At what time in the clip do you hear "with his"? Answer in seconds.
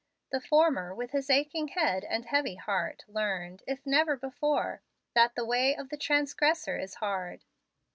0.95-1.29